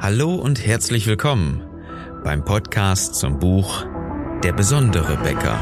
[0.00, 1.60] Hallo und herzlich willkommen
[2.22, 3.84] beim Podcast zum Buch
[4.44, 5.58] Der besondere Bäcker.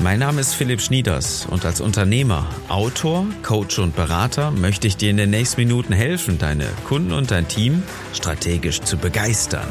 [0.00, 5.10] Mein Name ist Philipp Schnieders und als Unternehmer, Autor, Coach und Berater möchte ich dir
[5.10, 7.82] in den nächsten Minuten helfen, deine Kunden und dein Team
[8.14, 9.66] strategisch zu begeistern.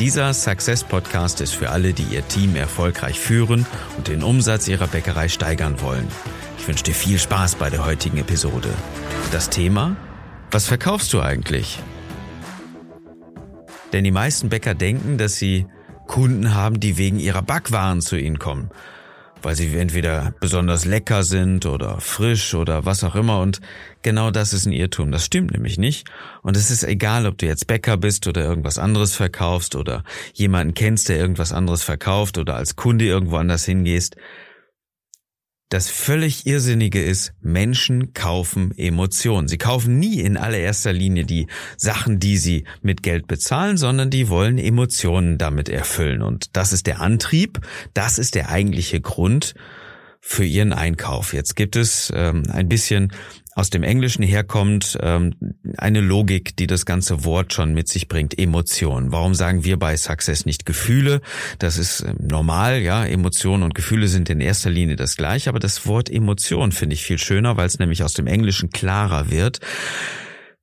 [0.00, 3.64] Dieser Success Podcast ist für alle, die ihr Team erfolgreich führen
[3.96, 6.08] und den Umsatz ihrer Bäckerei steigern wollen.
[6.58, 8.70] Ich wünsche dir viel Spaß bei der heutigen Episode.
[9.30, 9.94] Das Thema?
[10.50, 11.78] Was verkaufst du eigentlich?
[13.92, 15.66] Denn die meisten Bäcker denken, dass sie
[16.08, 18.70] Kunden haben, die wegen ihrer Backwaren zu ihnen kommen
[19.44, 23.40] weil sie entweder besonders lecker sind oder frisch oder was auch immer.
[23.40, 23.60] Und
[24.02, 25.12] genau das ist ein Irrtum.
[25.12, 26.08] Das stimmt nämlich nicht.
[26.42, 30.74] Und es ist egal, ob du jetzt Bäcker bist oder irgendwas anderes verkaufst oder jemanden
[30.74, 34.16] kennst, der irgendwas anderes verkauft oder als Kunde irgendwo anders hingehst.
[35.74, 39.48] Das völlig Irrsinnige ist, Menschen kaufen Emotionen.
[39.48, 44.28] Sie kaufen nie in allererster Linie die Sachen, die sie mit Geld bezahlen, sondern die
[44.28, 46.22] wollen Emotionen damit erfüllen.
[46.22, 47.58] Und das ist der Antrieb,
[47.92, 49.56] das ist der eigentliche Grund
[50.26, 51.34] für ihren Einkauf.
[51.34, 53.12] Jetzt gibt es ähm, ein bisschen
[53.54, 55.34] aus dem Englischen herkommt, ähm,
[55.76, 59.12] eine Logik, die das ganze Wort schon mit sich bringt, Emotion.
[59.12, 61.20] Warum sagen wir bei Success nicht Gefühle?
[61.58, 65.58] Das ist ähm, normal, ja, Emotionen und Gefühle sind in erster Linie das gleiche, aber
[65.58, 69.60] das Wort Emotion finde ich viel schöner, weil es nämlich aus dem Englischen klarer wird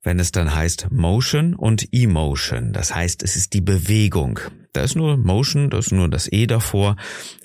[0.02, 2.72] wenn es dann heißt Motion und Emotion.
[2.72, 4.40] Das heißt, es ist die Bewegung.
[4.72, 6.96] Da ist nur Motion, da ist nur das E davor.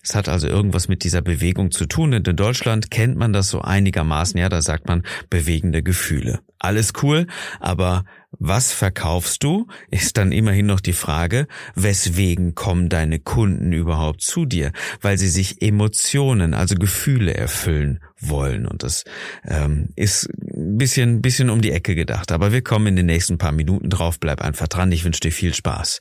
[0.02, 2.14] Es hat also irgendwas mit dieser Bewegung zu tun.
[2.14, 4.40] Und in Deutschland kennt man das so einigermaßen.
[4.40, 6.40] Ja, da sagt man bewegende Gefühle.
[6.58, 7.28] Alles cool,
[7.60, 8.06] aber
[8.40, 14.46] was verkaufst du, ist dann immerhin noch die Frage, weswegen kommen deine Kunden überhaupt zu
[14.46, 14.72] dir?
[15.02, 18.66] Weil sie sich Emotionen, also Gefühle erfüllen wollen.
[18.66, 19.04] Und das
[19.46, 22.32] ähm, ist ein bisschen, bisschen um die Ecke gedacht.
[22.32, 24.20] Aber wir kommen in den nächsten paar Minuten drauf.
[24.20, 24.92] Bleib einfach dran.
[24.92, 26.00] Ich wünsche dir viel Spaß.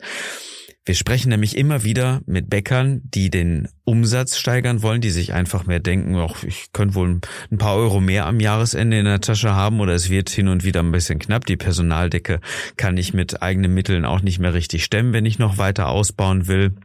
[0.86, 5.66] Wir sprechen nämlich immer wieder mit Bäckern, die den Umsatz steigern wollen, die sich einfach
[5.66, 7.20] mehr denken, ach, ich könnte wohl
[7.50, 10.62] ein paar Euro mehr am Jahresende in der Tasche haben oder es wird hin und
[10.62, 11.44] wieder ein bisschen knapp.
[11.44, 12.38] Die Personaldecke
[12.76, 16.47] kann ich mit eigenen Mitteln auch nicht mehr richtig stemmen, wenn ich noch weiter ausbauen
[16.47, 16.76] will.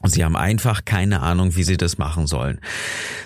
[0.00, 2.60] Und sie haben einfach keine Ahnung, wie sie das machen sollen.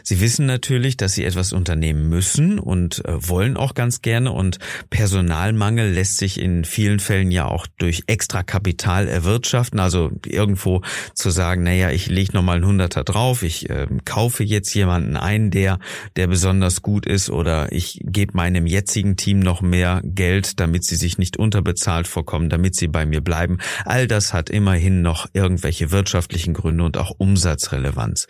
[0.03, 4.33] Sie wissen natürlich, dass sie etwas unternehmen müssen und äh, wollen auch ganz gerne.
[4.33, 4.59] Und
[4.91, 9.81] Personalmangel lässt sich in vielen Fällen ja auch durch extra Kapital erwirtschaften.
[9.81, 10.83] Also irgendwo
[11.15, 15.50] zu sagen, naja, ich lege nochmal einen Hunderter drauf, ich äh, kaufe jetzt jemanden ein,
[15.50, 15.79] der,
[16.17, 20.97] der besonders gut ist oder ich gebe meinem jetzigen Team noch mehr Geld, damit sie
[20.97, 23.59] sich nicht unterbezahlt vorkommen, damit sie bei mir bleiben.
[23.87, 28.26] All das hat immerhin noch irgendwelche wirtschaftlichen Gründe und auch Umsatzrelevanz.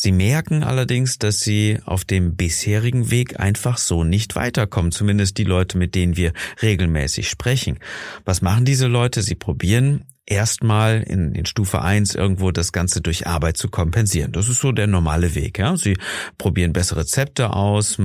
[0.00, 5.44] Sie merken allerdings, dass sie auf dem bisherigen Weg einfach so nicht weiterkommen, zumindest die
[5.44, 6.32] Leute, mit denen wir
[6.62, 7.80] regelmäßig sprechen.
[8.24, 9.22] Was machen diese Leute?
[9.22, 14.32] Sie probieren erstmal in, in Stufe eins irgendwo das Ganze durch Arbeit zu kompensieren.
[14.32, 15.58] Das ist so der normale Weg.
[15.58, 15.76] Ja?
[15.76, 15.96] Sie
[16.36, 17.96] probieren bessere Rezepte aus,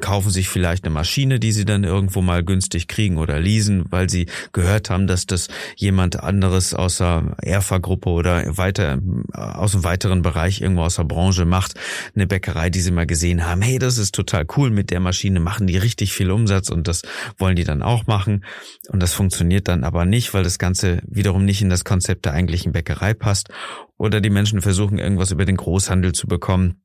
[0.00, 4.08] kaufen sich vielleicht eine Maschine, die sie dann irgendwo mal günstig kriegen oder leasen, weil
[4.08, 8.98] sie gehört haben, dass das jemand anderes außer Erfa-Gruppe oder weiter
[9.32, 11.74] aus dem weiteren Bereich irgendwo aus der Branche macht.
[12.14, 15.40] Eine Bäckerei, die sie mal gesehen haben, hey, das ist total cool, mit der Maschine
[15.40, 17.02] machen die richtig viel Umsatz und das
[17.38, 18.44] wollen die dann auch machen.
[18.88, 22.26] Und das funktioniert dann aber nicht, weil das Ganze wiederum nicht nicht in das Konzept
[22.26, 23.48] der eigentlichen Bäckerei passt
[23.96, 26.82] oder die Menschen versuchen irgendwas über den Großhandel zu bekommen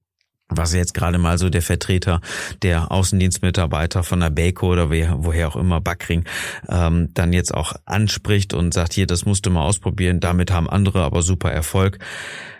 [0.53, 2.19] was jetzt gerade mal so der Vertreter
[2.61, 6.25] der Außendienstmitarbeiter von der Beko oder woher auch immer, Backring,
[6.67, 10.69] ähm, dann jetzt auch anspricht und sagt, hier, das musst du mal ausprobieren, damit haben
[10.69, 11.99] andere aber super Erfolg.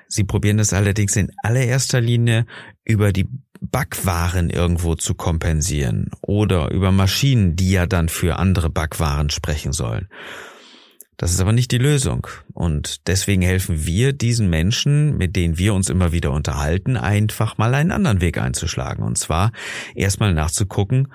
[0.08, 2.46] Sie probieren das allerdings in allererster Linie
[2.86, 3.28] über die
[3.60, 10.08] Backwaren irgendwo zu kompensieren oder über Maschinen, die ja dann für andere Backwaren sprechen sollen.
[11.22, 12.26] Das ist aber nicht die Lösung.
[12.52, 17.76] Und deswegen helfen wir diesen Menschen, mit denen wir uns immer wieder unterhalten, einfach mal
[17.76, 19.04] einen anderen Weg einzuschlagen.
[19.04, 19.52] Und zwar
[19.94, 21.10] erstmal nachzugucken,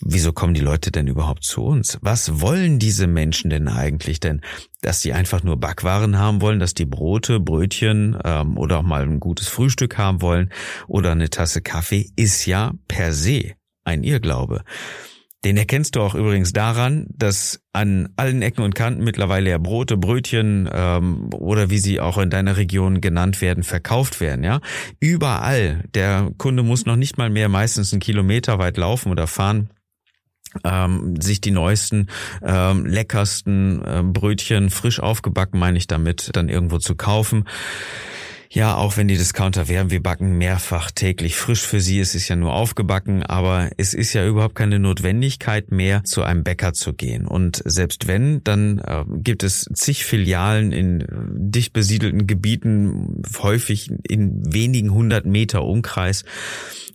[0.00, 1.96] wieso kommen die Leute denn überhaupt zu uns?
[2.02, 4.18] Was wollen diese Menschen denn eigentlich?
[4.18, 4.40] Denn
[4.82, 9.02] dass sie einfach nur Backwaren haben wollen, dass die Brote, Brötchen ähm, oder auch mal
[9.04, 10.50] ein gutes Frühstück haben wollen
[10.88, 13.52] oder eine Tasse Kaffee, ist ja per se
[13.84, 14.64] ein Irrglaube.
[15.44, 19.98] Den erkennst du auch übrigens daran, dass an allen Ecken und Kanten mittlerweile ja Brote,
[19.98, 24.42] Brötchen ähm, oder wie sie auch in deiner Region genannt werden, verkauft werden.
[24.42, 24.60] Ja,
[25.00, 25.84] überall.
[25.94, 29.68] Der Kunde muss noch nicht mal mehr meistens einen Kilometer weit laufen oder fahren.
[30.62, 32.08] Ähm, sich die neuesten,
[32.42, 37.44] ähm, leckersten ähm, Brötchen frisch aufgebacken, meine ich damit, dann irgendwo zu kaufen.
[38.50, 41.98] Ja, auch wenn die Discounter werben, wir backen mehrfach täglich frisch für sie.
[42.00, 46.44] Es ist ja nur aufgebacken, aber es ist ja überhaupt keine Notwendigkeit mehr, zu einem
[46.44, 47.26] Bäcker zu gehen.
[47.26, 54.52] Und selbst wenn, dann äh, gibt es zig Filialen in dicht besiedelten Gebieten, häufig in
[54.52, 56.24] wenigen hundert Meter Umkreis.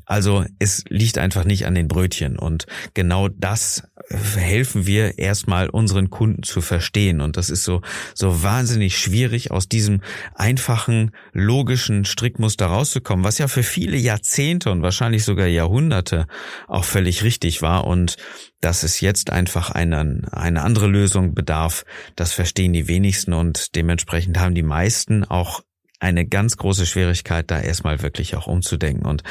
[0.05, 2.65] Also es liegt einfach nicht an den Brötchen und
[2.95, 7.21] genau das helfen wir erstmal unseren Kunden zu verstehen.
[7.21, 7.81] Und das ist so
[8.13, 10.01] so wahnsinnig schwierig aus diesem
[10.35, 16.27] einfachen logischen Strickmuster rauszukommen, was ja für viele Jahrzehnte und wahrscheinlich sogar Jahrhunderte
[16.67, 17.85] auch völlig richtig war.
[17.85, 18.17] Und
[18.61, 21.85] dass es jetzt einfach eine, eine andere Lösung bedarf,
[22.15, 23.33] das verstehen die wenigsten.
[23.33, 25.61] Und dementsprechend haben die meisten auch
[25.99, 29.23] eine ganz große Schwierigkeit, da erstmal wirklich auch umzudenken und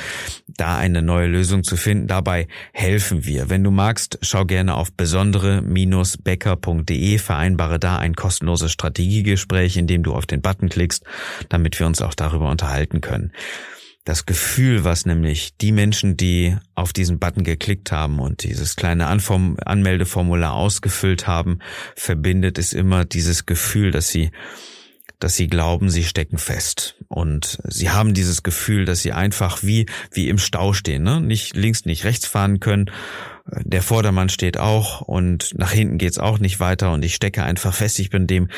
[0.47, 2.07] da eine neue Lösung zu finden.
[2.07, 3.49] Dabei helfen wir.
[3.49, 10.13] Wenn du magst, schau gerne auf besondere-becker.de, vereinbare da ein kostenloses Strategiegespräch, in dem du
[10.15, 11.05] auf den Button klickst,
[11.49, 13.33] damit wir uns auch darüber unterhalten können.
[14.05, 19.07] Das Gefühl, was nämlich die Menschen, die auf diesen Button geklickt haben und dieses kleine
[19.07, 21.59] Anform Anmeldeformular ausgefüllt haben,
[21.95, 24.31] verbindet, ist immer dieses Gefühl, dass sie
[25.19, 26.97] dass sie glauben, sie stecken fest.
[27.09, 31.21] Und sie haben dieses Gefühl, dass sie einfach wie, wie im Stau stehen, ne?
[31.21, 32.91] nicht links, nicht rechts fahren können.
[33.51, 37.75] Der Vordermann steht auch und nach hinten geht's auch nicht weiter und ich stecke einfach
[37.75, 37.99] fest.
[37.99, 38.49] Ich bin dem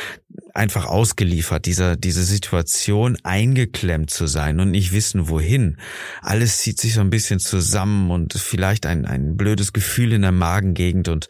[0.53, 5.79] einfach ausgeliefert, dieser, diese Situation eingeklemmt zu sein und nicht wissen, wohin.
[6.23, 10.33] Alles zieht sich so ein bisschen zusammen und vielleicht ein, ein blödes Gefühl in der
[10.33, 11.29] Magengegend und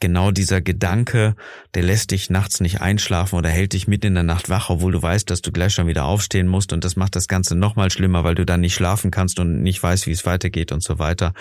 [0.00, 1.36] genau dieser Gedanke,
[1.74, 4.92] der lässt dich nachts nicht einschlafen oder hält dich mitten in der Nacht wach, obwohl
[4.92, 7.90] du weißt, dass du gleich schon wieder aufstehen musst und das macht das Ganze nochmal
[7.90, 10.98] schlimmer, weil du dann nicht schlafen kannst und nicht weißt, wie es weitergeht und so
[10.98, 11.32] weiter.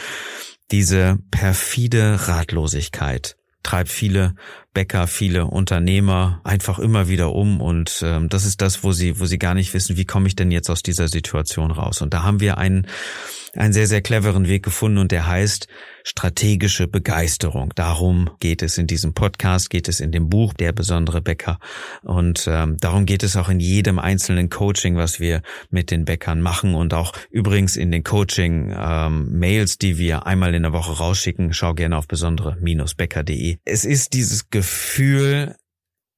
[0.71, 4.35] Diese perfide Ratlosigkeit treibt viele
[4.73, 9.25] Bäcker, viele Unternehmer einfach immer wieder um und ähm, das ist das, wo sie, wo
[9.25, 12.01] sie gar nicht wissen, wie komme ich denn jetzt aus dieser Situation raus.
[12.01, 12.87] Und da haben wir einen
[13.55, 15.67] einen sehr, sehr cleveren Weg gefunden und der heißt
[16.03, 17.71] strategische Begeisterung.
[17.75, 21.59] Darum geht es in diesem Podcast, geht es in dem Buch Der besondere Bäcker
[22.03, 26.41] und ähm, darum geht es auch in jedem einzelnen Coaching, was wir mit den Bäckern
[26.41, 31.53] machen und auch übrigens in den Coaching-Mails, ähm, die wir einmal in der Woche rausschicken.
[31.53, 33.57] Schau gerne auf besondere-bäcker.de.
[33.65, 35.55] Es ist dieses Gefühl,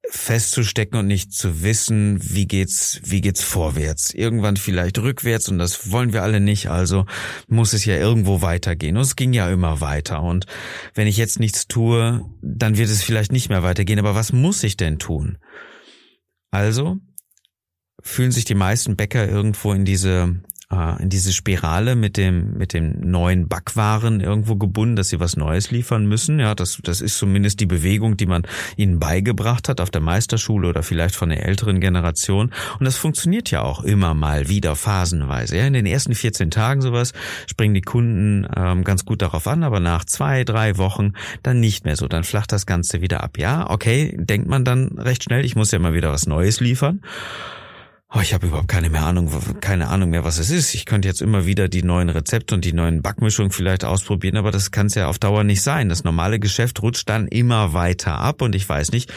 [0.09, 4.13] festzustecken und nicht zu wissen, wie geht's, wie geht's vorwärts.
[4.13, 7.06] Irgendwann vielleicht rückwärts und das wollen wir alle nicht, also
[7.48, 8.98] muss es ja irgendwo weitergehen.
[8.98, 10.21] Und es ging ja immer weiter.
[10.24, 10.48] Und
[10.95, 14.00] wenn ich jetzt nichts tue, dann wird es vielleicht nicht mehr weitergehen.
[14.00, 15.38] Aber was muss ich denn tun?
[16.50, 16.97] Also
[18.01, 23.00] fühlen sich die meisten Bäcker irgendwo in diese in diese Spirale mit dem, mit dem
[23.01, 26.39] neuen Backwaren irgendwo gebunden, dass sie was Neues liefern müssen.
[26.39, 28.44] Ja, das, das ist zumindest die Bewegung, die man
[28.77, 32.51] ihnen beigebracht hat auf der Meisterschule oder vielleicht von der älteren Generation.
[32.79, 35.57] Und das funktioniert ja auch immer mal wieder phasenweise.
[35.57, 37.13] Ja, in den ersten 14 Tagen sowas
[37.47, 41.13] springen die Kunden ähm, ganz gut darauf an, aber nach zwei, drei Wochen
[41.44, 42.07] dann nicht mehr so.
[42.07, 43.38] Dann flacht das Ganze wieder ab.
[43.38, 47.01] Ja, okay, denkt man dann recht schnell, ich muss ja mal wieder was Neues liefern.
[48.13, 49.31] Oh, ich habe überhaupt keine mehr Ahnung,
[49.61, 50.75] keine Ahnung mehr, was es ist.
[50.75, 54.51] Ich könnte jetzt immer wieder die neuen Rezepte und die neuen Backmischungen vielleicht ausprobieren, aber
[54.51, 55.87] das kann es ja auf Dauer nicht sein.
[55.87, 59.13] Das normale Geschäft rutscht dann immer weiter ab und ich weiß nicht,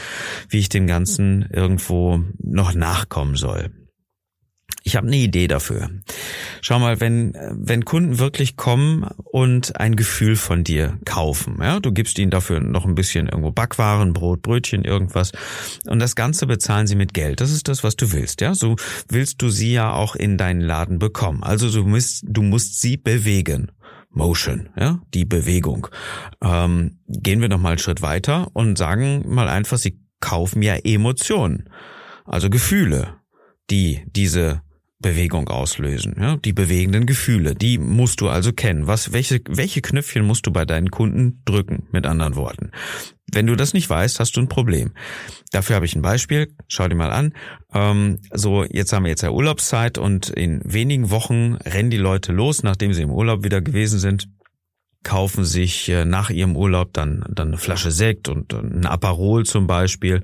[0.48, 3.72] wie ich dem Ganzen irgendwo noch nachkommen soll.
[4.86, 5.88] Ich habe eine Idee dafür.
[6.60, 11.90] Schau mal, wenn, wenn Kunden wirklich kommen und ein Gefühl von dir kaufen, ja, du
[11.90, 15.32] gibst ihnen dafür noch ein bisschen irgendwo Backwaren, Brot, Brötchen, irgendwas
[15.86, 17.40] und das Ganze bezahlen sie mit Geld.
[17.40, 18.54] Das ist das, was du willst, ja.
[18.54, 18.76] So
[19.08, 21.42] willst du sie ja auch in deinen Laden bekommen.
[21.42, 23.72] Also du musst, du musst sie bewegen.
[24.10, 25.88] Motion, ja, die Bewegung.
[26.42, 30.74] Ähm, gehen wir noch mal einen Schritt weiter und sagen mal einfach, sie kaufen ja
[30.76, 31.70] Emotionen,
[32.26, 33.16] also Gefühle,
[33.70, 34.62] die diese
[35.00, 36.16] Bewegung auslösen.
[36.18, 36.36] Ja?
[36.36, 38.86] Die bewegenden Gefühle, die musst du also kennen.
[38.86, 42.70] Was, welche, welche Knöpfchen musst du bei deinen Kunden drücken, mit anderen Worten?
[43.30, 44.92] Wenn du das nicht weißt, hast du ein Problem.
[45.50, 46.54] Dafür habe ich ein Beispiel.
[46.68, 47.34] Schau dir mal an.
[47.72, 52.32] Ähm, so, jetzt haben wir jetzt ja Urlaubszeit und in wenigen Wochen rennen die Leute
[52.32, 54.28] los, nachdem sie im Urlaub wieder gewesen sind
[55.04, 59.66] kaufen sich äh, nach ihrem Urlaub dann, dann eine Flasche Sekt und ein Aperol zum
[59.66, 60.22] Beispiel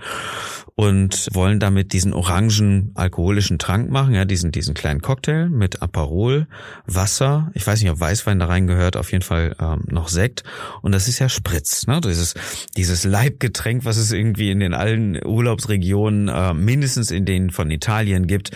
[0.81, 6.47] und wollen damit diesen orangen alkoholischen Trank machen, ja, diesen, diesen kleinen Cocktail mit Aperol,
[6.87, 10.43] Wasser, ich weiß nicht, ob Weißwein da reingehört, auf jeden Fall ähm, noch Sekt.
[10.81, 12.33] Und das ist ja Spritz, ne, dieses,
[12.79, 18.27] dieses Leibgetränk, was es irgendwie in den allen Urlaubsregionen, äh, mindestens in denen von Italien
[18.27, 18.53] gibt,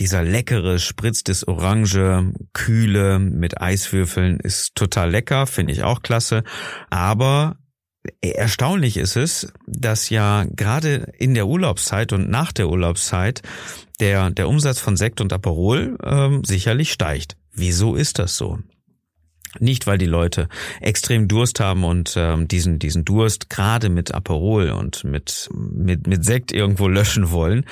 [0.00, 6.02] dieser leckere Spritz des Orange, kühle mit Eiswürfeln ist total lecker, finde finde ich auch
[6.02, 6.44] klasse.
[6.88, 7.56] Aber
[8.20, 13.42] erstaunlich ist es, dass ja gerade in der Urlaubszeit und nach der Urlaubszeit
[14.00, 17.36] der, der Umsatz von Sekt und Aperol ähm, sicherlich steigt.
[17.52, 18.58] Wieso ist das so?
[19.58, 20.48] Nicht, weil die Leute
[20.80, 26.24] extrem Durst haben und ähm, diesen, diesen Durst gerade mit Aperol und mit, mit, mit
[26.24, 27.64] Sekt irgendwo löschen wollen.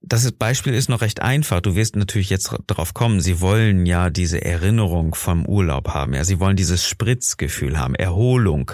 [0.00, 1.60] Das Beispiel ist noch recht einfach.
[1.60, 3.20] Du wirst natürlich jetzt darauf kommen.
[3.20, 6.14] Sie wollen ja diese Erinnerung vom Urlaub haben.
[6.14, 8.72] Ja, sie wollen dieses Spritzgefühl haben, Erholung.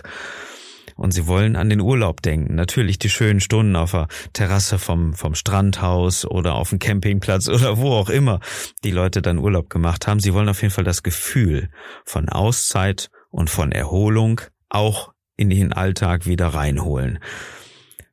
[0.99, 2.57] Und sie wollen an den Urlaub denken.
[2.57, 7.79] Natürlich die schönen Stunden auf der Terrasse vom, vom Strandhaus oder auf dem Campingplatz oder
[7.79, 8.41] wo auch immer
[8.83, 10.19] die Leute dann Urlaub gemacht haben.
[10.19, 11.71] Sie wollen auf jeden Fall das Gefühl
[12.05, 17.21] von Auszeit und von Erholung auch in den Alltag wieder reinholen.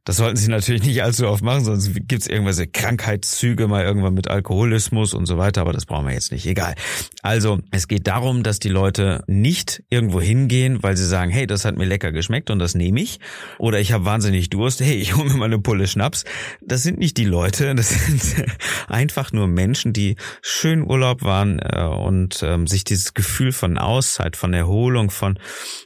[0.05, 4.27] Das sollten sie natürlich nicht allzu oft machen, sonst gibt's irgendwelche Krankheitszüge mal irgendwann mit
[4.27, 6.45] Alkoholismus und so weiter, aber das brauchen wir jetzt nicht.
[6.45, 6.75] Egal.
[7.23, 11.65] Also es geht darum, dass die Leute nicht irgendwo hingehen, weil sie sagen, hey, das
[11.65, 13.19] hat mir lecker geschmeckt und das nehme ich.
[13.57, 16.23] Oder ich habe wahnsinnig Durst, hey, ich hole mir mal eine Pulle Schnaps.
[16.61, 18.45] Das sind nicht die Leute, das sind
[18.87, 24.35] einfach nur Menschen, die schön Urlaub waren äh, und ähm, sich dieses Gefühl von Auszeit,
[24.35, 25.39] von Erholung, von,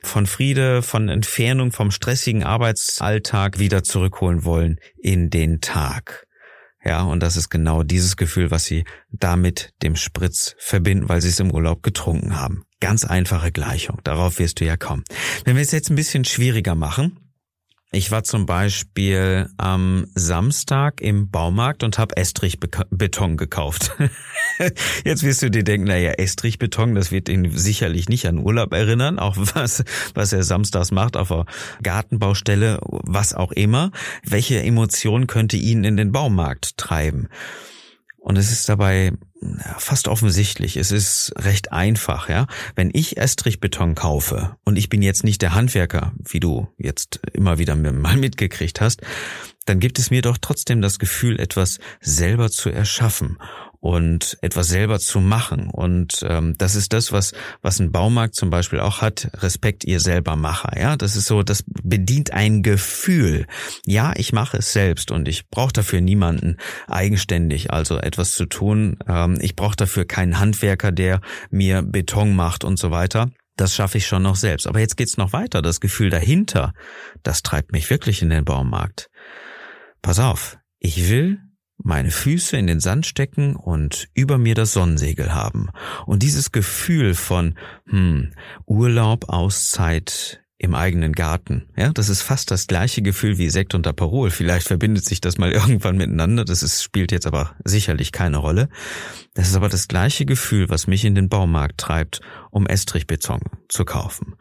[0.03, 6.25] von Friede, von Entfernung vom stressigen Arbeitsalltag wieder zurück zurückholen wollen in den Tag.
[6.83, 11.27] Ja, und das ist genau dieses Gefühl, was sie damit dem Spritz verbinden, weil sie
[11.27, 12.63] es im Urlaub getrunken haben.
[12.79, 13.99] Ganz einfache Gleichung.
[14.05, 15.03] Darauf wirst du ja kommen.
[15.43, 17.19] Wenn wir es jetzt ein bisschen schwieriger machen,
[17.91, 23.95] ich war zum Beispiel am Samstag im Baumarkt und habe Estrichbeton gekauft.
[25.03, 29.17] Jetzt wirst du dir denken, naja, Estrichbeton, das wird ihn sicherlich nicht an Urlaub erinnern,
[29.17, 31.45] auch was, was er samstags macht auf der
[31.81, 33.91] Gartenbaustelle, was auch immer.
[34.23, 37.27] Welche Emotion könnte ihn in den Baumarkt treiben?
[38.19, 39.13] Und es ist dabei
[39.77, 40.77] fast offensichtlich.
[40.77, 42.47] Es ist recht einfach, ja.
[42.75, 47.57] Wenn ich Estrichbeton kaufe und ich bin jetzt nicht der Handwerker, wie du jetzt immer
[47.57, 49.01] wieder mal mitgekriegt hast,
[49.65, 53.37] dann gibt es mir doch trotzdem das Gefühl, etwas selber zu erschaffen
[53.79, 55.69] und etwas selber zu machen.
[55.69, 59.99] Und ähm, das ist das, was, was ein Baumarkt zum Beispiel auch hat, Respekt ihr
[59.99, 60.79] selber Macher.
[60.79, 63.45] Ja, das ist so, das bedient ein Gefühl.
[63.85, 66.57] Ja, ich mache es selbst und ich brauche dafür niemanden
[66.87, 68.97] eigenständig, also etwas zu tun.
[69.07, 73.29] Ähm, ich brauche dafür keinen Handwerker, der mir Beton macht und so weiter.
[73.55, 74.67] Das schaffe ich schon noch selbst.
[74.67, 75.61] Aber jetzt geht's noch weiter.
[75.61, 76.73] Das Gefühl dahinter,
[77.23, 79.09] das treibt mich wirklich in den Baumarkt.
[80.01, 81.41] Pass auf, ich will
[81.81, 85.69] meine Füße in den Sand stecken und über mir das Sonnensegel haben.
[86.05, 87.55] Und dieses Gefühl von
[87.87, 88.31] hm,
[88.65, 93.87] Urlaub, Auszeit im eigenen Garten, ja, das ist fast das gleiche Gefühl wie Sekt und
[93.87, 94.29] Aperol.
[94.29, 98.67] Vielleicht verbindet sich das mal irgendwann miteinander, das ist, spielt jetzt aber sicherlich keine Rolle.
[99.33, 102.19] Das ist aber das gleiche Gefühl, was mich in den Baumarkt treibt,
[102.51, 104.35] um Estrichbeton zu kaufen.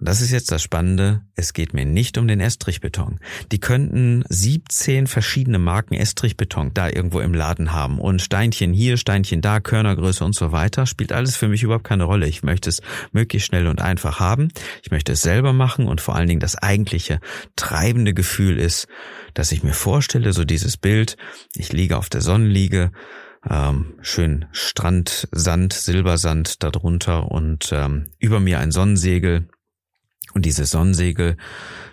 [0.00, 3.18] Und das ist jetzt das Spannende, es geht mir nicht um den Estrichbeton.
[3.50, 9.40] Die könnten 17 verschiedene Marken Estrichbeton da irgendwo im Laden haben und Steinchen hier, Steinchen
[9.40, 12.28] da, Körnergröße und so weiter, spielt alles für mich überhaupt keine Rolle.
[12.28, 14.52] Ich möchte es möglichst schnell und einfach haben.
[14.84, 17.18] Ich möchte es selber machen und vor allen Dingen das eigentliche
[17.56, 18.86] treibende Gefühl ist,
[19.34, 21.16] dass ich mir vorstelle, so dieses Bild,
[21.56, 22.92] ich liege auf der Sonnenliege,
[23.50, 29.48] ähm, schön Strand, Sand, Silbersand darunter und ähm, über mir ein Sonnensegel
[30.38, 31.36] und dieses Sonnensegel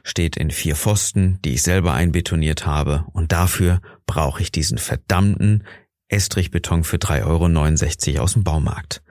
[0.03, 3.05] steht in vier Pfosten, die ich selber einbetoniert habe.
[3.11, 5.63] Und dafür brauche ich diesen verdammten
[6.09, 9.01] Estrichbeton für 3,69 Euro aus dem Baumarkt.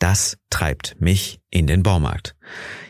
[0.00, 2.34] Das treibt mich in den Baumarkt.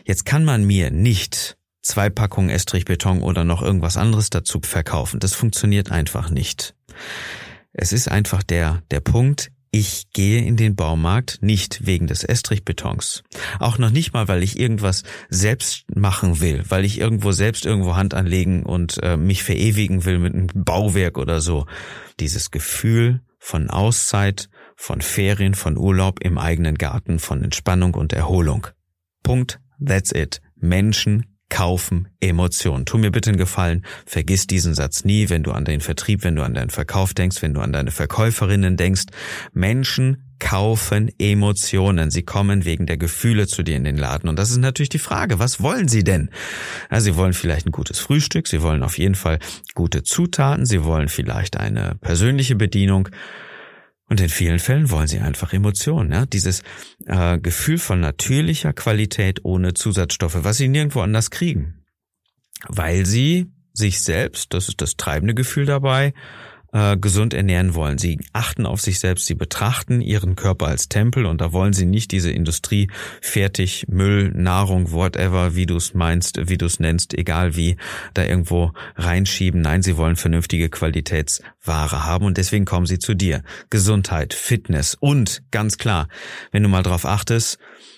[0.05, 5.19] Jetzt kann man mir nicht zwei Packungen Estrichbeton oder noch irgendwas anderes dazu verkaufen.
[5.19, 6.73] Das funktioniert einfach nicht.
[7.73, 13.23] Es ist einfach der, der Punkt, ich gehe in den Baumarkt nicht wegen des Estrichbetons.
[13.59, 17.97] Auch noch nicht mal, weil ich irgendwas selbst machen will, weil ich irgendwo selbst irgendwo
[17.97, 21.65] Hand anlegen und äh, mich verewigen will mit einem Bauwerk oder so.
[22.21, 28.67] Dieses Gefühl von Auszeit, von Ferien, von Urlaub im eigenen Garten, von Entspannung und Erholung.
[29.23, 29.59] Punkt.
[29.85, 30.39] That's it.
[30.55, 32.85] Menschen kaufen Emotionen.
[32.85, 36.35] Tu mir bitte einen Gefallen, vergiss diesen Satz nie, wenn du an den Vertrieb, wenn
[36.35, 39.05] du an deinen Verkauf denkst, wenn du an deine Verkäuferinnen denkst.
[39.53, 42.11] Menschen kaufen Emotionen.
[42.11, 44.27] Sie kommen wegen der Gefühle zu dir in den Laden.
[44.27, 46.29] Und das ist natürlich die Frage, was wollen sie denn?
[46.91, 49.39] Ja, sie wollen vielleicht ein gutes Frühstück, sie wollen auf jeden Fall
[49.75, 53.07] gute Zutaten, sie wollen vielleicht eine persönliche Bedienung.
[54.07, 56.25] Und in vielen Fällen wollen sie einfach Emotionen, ja?
[56.25, 56.61] dieses
[57.05, 61.83] äh, Gefühl von natürlicher Qualität ohne Zusatzstoffe, was sie nirgendwo anders kriegen.
[62.67, 66.13] Weil sie sich selbst, das ist das treibende Gefühl dabei,
[66.71, 67.97] äh, gesund ernähren wollen.
[67.97, 71.85] Sie achten auf sich selbst, sie betrachten ihren Körper als Tempel und da wollen sie
[71.85, 72.89] nicht diese Industrie
[73.21, 77.77] fertig, Müll, Nahrung, whatever, wie du es meinst, wie du es nennst, egal wie,
[78.13, 79.61] da irgendwo reinschieben.
[79.61, 83.41] Nein, sie wollen vernünftige Qualitätsware haben und deswegen kommen sie zu dir.
[83.69, 86.07] Gesundheit, Fitness und ganz klar,
[86.51, 87.57] wenn du mal drauf achtest,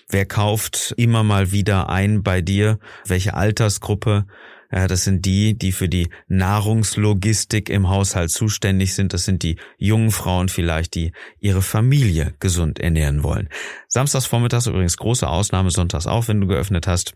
[0.10, 4.26] wer kauft immer mal wieder ein bei dir, welche Altersgruppe,
[4.70, 9.14] das sind die, die für die Nahrungslogistik im Haushalt zuständig sind.
[9.14, 13.50] Das sind die jungen Frauen vielleicht, die ihre Familie gesund ernähren wollen.
[13.88, 17.16] Samstags vormittags übrigens große Ausnahme, sonntags auch, wenn du geöffnet hast.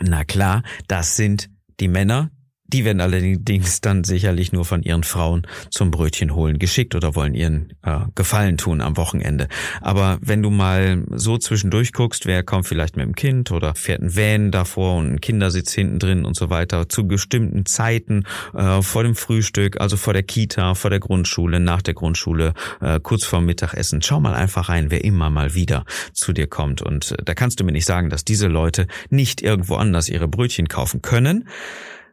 [0.00, 2.30] Na klar, das sind die Männer,
[2.66, 7.34] die werden allerdings dann sicherlich nur von ihren Frauen zum Brötchen holen geschickt oder wollen
[7.34, 9.48] ihren äh, Gefallen tun am Wochenende.
[9.80, 14.00] Aber wenn du mal so zwischendurch guckst, wer kommt vielleicht mit dem Kind oder fährt
[14.00, 18.80] ein Van davor und ein Kindersitz hinten drin und so weiter, zu bestimmten Zeiten äh,
[18.80, 23.24] vor dem Frühstück, also vor der Kita, vor der Grundschule, nach der Grundschule, äh, kurz
[23.24, 24.00] vor Mittagessen.
[24.00, 26.80] Schau mal einfach rein, wer immer mal wieder zu dir kommt.
[26.80, 30.28] Und äh, da kannst du mir nicht sagen, dass diese Leute nicht irgendwo anders ihre
[30.28, 31.46] Brötchen kaufen können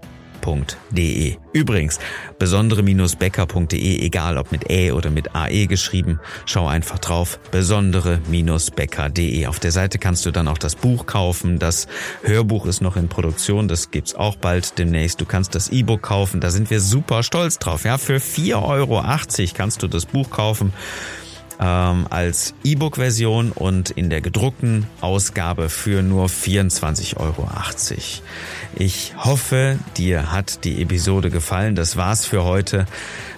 [0.45, 1.37] bäcker.de.
[1.53, 1.99] Übrigens,
[2.37, 9.47] besondere-bäcker.de, egal ob mit Ä oder mit AE geschrieben, schau einfach drauf, besondere-bäcker.de.
[9.47, 11.87] Auf der Seite kannst du dann auch das Buch kaufen, das
[12.23, 15.21] Hörbuch ist noch in Produktion, das gibt's auch bald demnächst.
[15.21, 17.85] Du kannst das E-Book kaufen, da sind wir super stolz drauf.
[17.85, 19.03] Ja, für 4,80 Euro
[19.53, 20.73] kannst du das Buch kaufen
[21.59, 27.49] ähm, als E-Book-Version und in der gedruckten Ausgabe für nur 24,80 Euro.
[28.75, 31.75] Ich hoffe, dir hat die Episode gefallen.
[31.75, 32.85] Das war's für heute.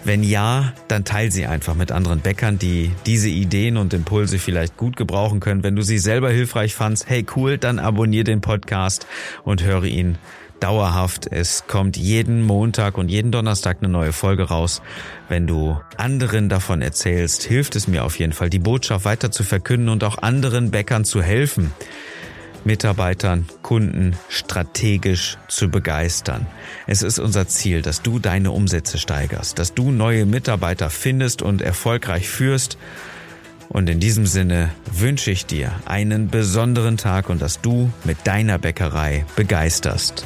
[0.04, 4.78] Wenn ja, dann teil sie einfach mit anderen Bäckern, die diese Ideen und Impulse vielleicht
[4.78, 5.64] gut gebrauchen können.
[5.64, 9.06] Wenn du sie selber hilfreich fandst, hey cool, dann abonniere den Podcast
[9.44, 10.18] und höre ihn
[10.60, 11.28] dauerhaft.
[11.32, 14.82] Es kommt jeden Montag und jeden Donnerstag eine neue Folge raus.
[15.30, 19.44] Wenn du anderen davon erzählst, hilft es mir auf jeden Fall, die Botschaft weiter zu
[19.44, 21.74] verkünden und auch anderen Bäckern zu helfen.
[22.64, 26.46] Mitarbeitern, Kunden strategisch zu begeistern.
[26.86, 31.62] Es ist unser Ziel, dass du deine Umsätze steigerst, dass du neue Mitarbeiter findest und
[31.62, 32.78] erfolgreich führst
[33.70, 38.58] und in diesem Sinne wünsche ich dir einen besonderen Tag und dass du mit deiner
[38.58, 40.26] Bäckerei begeisterst.